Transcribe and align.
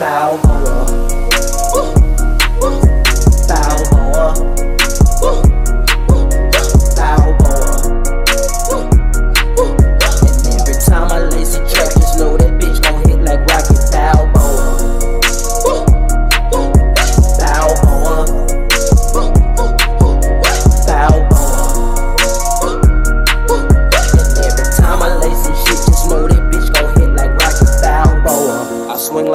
Foul, 0.00 0.38
hold 0.38 0.66
up. 0.66 0.88
Ooh, 1.76 2.64
ooh. 2.64 2.99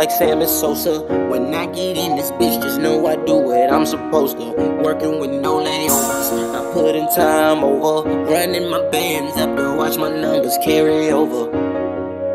Closer. 0.09 0.99
When 1.29 1.53
I 1.53 1.65
get 1.67 1.97
in 1.97 2.15
this 2.15 2.31
bitch, 2.31 2.61
just 2.61 2.79
know 2.79 3.05
I 3.07 3.15
do 3.25 3.37
what 3.37 3.71
I'm 3.71 3.85
supposed 3.85 4.37
to. 4.37 4.51
Working 4.83 5.19
with 5.19 5.31
no 5.31 5.59
layovers. 5.59 6.55
I 6.55 6.73
put 6.73 6.95
in 6.95 7.07
time 7.15 7.63
over. 7.63 8.07
Running 8.25 8.69
my 8.69 8.81
bands 8.89 9.37
up 9.37 9.55
to 9.57 9.75
watch 9.75 9.97
my 9.97 10.09
numbers 10.09 10.57
carry 10.63 11.11
over. 11.11 11.51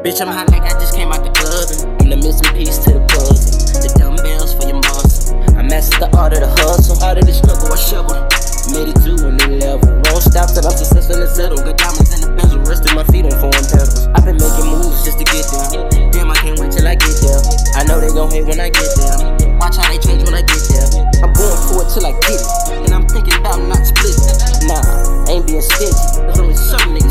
Bitch, 0.03 0.21
I'm 0.21 0.29
hot 0.29 0.51
like 0.51 0.63
I 0.63 0.73
just 0.81 0.95
came 0.95 1.13
out 1.13 1.23
the 1.23 1.31
oven. 1.31 2.01
I'm 2.01 2.11
the 2.11 2.17
missing 2.17 2.55
piece 2.57 2.79
to 2.79 2.95
the 2.95 3.01
puzzle. 3.09 3.83
The 3.83 3.99
dumbbells 3.99 4.55
for 4.55 4.67
your 4.67 4.77
muscle. 4.77 5.37
I 5.57 5.63
mastered 5.63 6.01
the 6.01 6.17
art 6.17 6.33
of 6.33 6.41
the 6.41 6.49
hustle. 6.49 7.03
Out 7.05 7.19
of 7.19 7.27
the 7.27 7.33
struggle, 7.33 7.73
I 7.73 7.77
shoveled. 7.77 8.25
Made 8.73 8.89
it 8.89 8.99
to 9.05 9.27
a 9.27 9.33
new 9.33 9.59
level. 9.59 9.89
Won't 10.09 10.25
stop 10.25 10.49
till 10.55 10.65
I'm 10.67 10.77
successful 10.77 11.21
and 11.21 11.31
settle. 11.31 11.59
Got 11.59 11.77
diamonds 11.77 12.15
in 12.15 12.21
the 12.23 12.31
bezel. 12.37 12.61
Resting 12.63 12.95
my 12.95 13.05
feet 13.05 13.27
on 13.27 13.35
foreign 13.37 13.67
pedals. 13.69 14.09
I've 14.15 14.25
been 14.25 14.39
making 14.39 14.65
moves 14.65 14.80
be 25.51 25.57
a 25.57 25.63
snitch. 25.63 25.91
There's 26.15 26.39
only 26.39 26.55
some 26.55 26.95
niggas. 26.95 27.10